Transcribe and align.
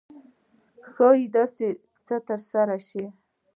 ښایي 0.93 1.25
داسې 1.35 1.67
څه 2.05 2.15
ترسره 2.27 2.77
شي. 2.87 3.05